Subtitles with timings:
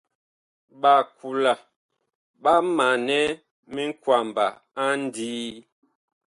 [0.81, 1.53] Ɓakula
[2.41, 3.19] ɓa manɛ
[3.73, 4.45] minkwaba
[4.83, 5.51] a ndii.